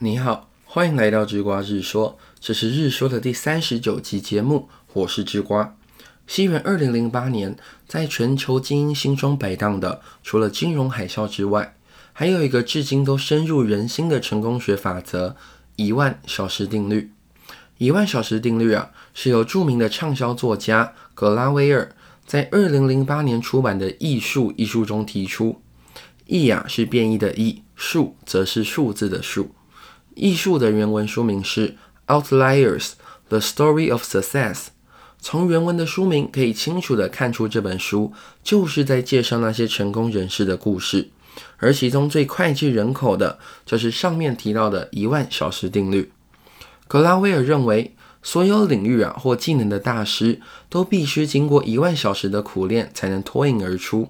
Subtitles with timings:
[0.00, 5.76] 你好，欢迎来到智瓜日说，这是日说的第三十九集节目，我是智瓜。
[6.24, 7.56] 西元二零零八年，
[7.88, 11.74] 在全球精英心中摆荡的，除了金融海啸之外，
[12.12, 15.34] 还有一个至今都深入人心的成功学法则——
[15.74, 17.10] 一万小时定律。
[17.78, 21.92] 一万小时定律啊，是由著名的畅销作家格拉威尔
[22.24, 25.60] 在二零零八年出版的《艺术》一书中提出。
[26.26, 29.50] 艺啊是变异的艺，数则是数字的数。
[30.18, 31.76] 艺术的原文书名是
[32.22, 32.94] 《Outliers:
[33.28, 34.54] The Story of Success》。
[35.20, 41.10] 从原文的书名可以清楚地看出，这本书就是在介绍那些成功人士的故事。
[41.58, 46.10] 而其中最脍炙人口的，就是上面提到的一万小时定律。
[46.88, 54.08] 格拉威尔认为，所有领域啊或技能的大师，都必须经过一万小时的苦练，才能脱颖而出。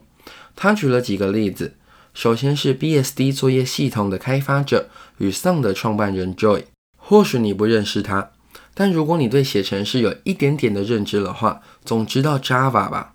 [0.56, 1.74] 他举了几个例子。
[2.18, 6.64] 首先是 BSD 作业系统的开发者与 Sun 的创办人 Joy，
[6.96, 8.32] 或许你不认识他，
[8.74, 13.15] 但如果你对写程式有一点点的认知的话，总知道 Java 吧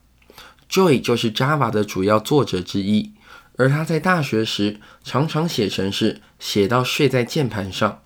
[0.69, 3.11] ？Joy 就是 Java 的主要作者之一，
[3.57, 8.03] 而他在大学时常常写程式，写到睡在键盘上，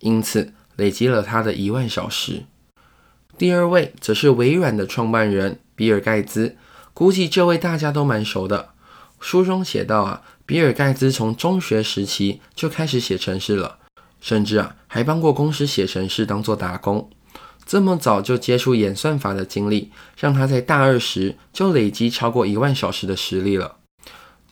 [0.00, 2.44] 因此累积了他的一万小时。
[3.38, 6.58] 第二位则是微软的创办人比尔盖茨，
[6.92, 8.74] 估计这位大家都蛮熟的。
[9.20, 13.78] 书中写道啊，比尔盖茨从中学时期就开始写程式了，
[14.20, 17.08] 甚至啊还帮过公司写程式当做打工。
[17.64, 23.76] 这么早就接触演算法的经历，让他在大二时就累积超过一万小时的实力了。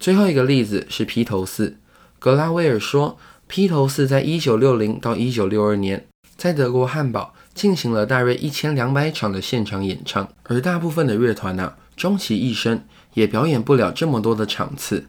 [0.01, 1.77] 最后一个例子是披头士，
[2.19, 12.83] 格拉威尔说，披头士在一九六零到一九六二年在德国汉堡进行了大约一千两百场的现场演唱，而大部分的乐团呢，终其一生。
[13.15, 15.07] 也表演不了这么多的场次，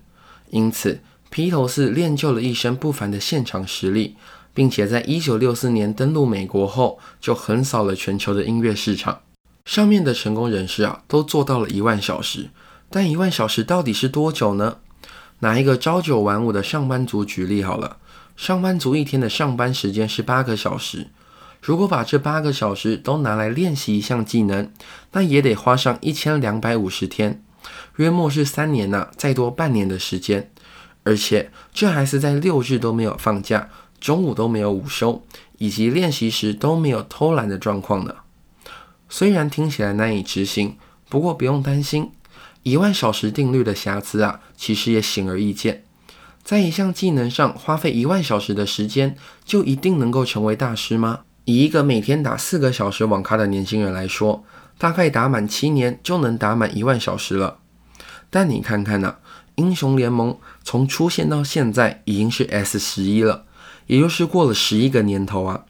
[0.54, 1.00] 因此
[1.32, 4.16] 披头士练就了一身不凡的现场实力，
[4.54, 9.22] 并且在一九六四年登陆美国后，就横扫了全球的音乐市场。
[9.66, 12.52] 上面的成功人士啊，都做到了一万小时，
[12.92, 14.78] 但一万小时到底是多久呢？
[15.40, 17.98] 拿一个朝九晚五的上班族举例好了，
[18.38, 21.08] 上班族一天的上班时间是八个小时，
[21.60, 24.70] 如果把这八个小时都拿来练习一项技能，
[25.14, 27.44] 那也得花上一千两百五十天。
[27.98, 30.52] 约莫是三年呐，再多半年的时间，
[31.04, 33.70] 而且这还是在六日都没有放假，
[34.00, 35.24] 中午都没有午休，
[35.58, 38.16] 以及练习时都没有偷懒的状况呢。
[39.10, 42.12] 虽然听起来难以执行，不过不用担心，
[42.64, 45.84] 一万小时定律的瑕疵啊，其实也显而易见。
[46.44, 51.22] 在一项技能上花费一万小时的时间，就一定能够成为大师吗？
[51.46, 54.44] 以一个每天打四个小时网咖的年轻人来说，
[54.78, 57.60] 大概打满七年就能打满一万小时了。
[58.30, 59.18] 但你看看呐，
[59.56, 63.46] 英雄联盟从出现到现在已经是 S 十一了，
[63.88, 65.66] 也就是过了十一个年头啊。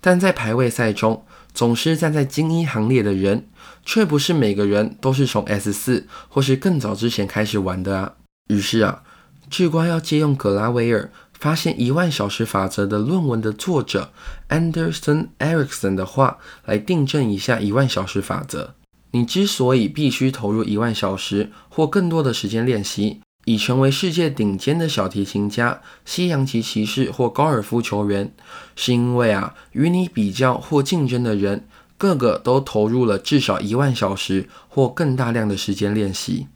[0.00, 3.48] 但在排位赛中，总是站在精英行列的人，
[3.84, 8.12] 却不是每个人都是从 S 四或是更早之前开始玩的啊。
[8.48, 9.02] 于是啊，
[9.50, 14.12] 智瓜要借用格拉维尔发现一万小时法则的论文的作者
[14.48, 18.74] Anderson Erickson 的话来订正一下一万小时法则。
[19.12, 28.34] 你之所以必须投入一万小时或更多的时间练习，以成为世界顶尖的小提琴家、西洋棋骑士或高尔夫球员，
[28.74, 36.48] 是因为啊，与你比较或竞争的人，个个都投入了至少一万小时或更大量的时间练习。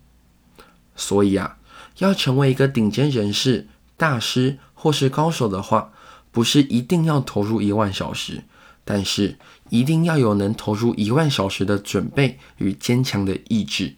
[0.96, 1.56] 所以啊，
[1.98, 5.92] 要成为一个顶尖人士、大师或是高手的话，
[6.32, 8.44] 不是一定要投入一万小时。
[8.82, 9.36] 但是
[9.68, 13.94] 一定要有能投入一万小时的准备与坚强的意志。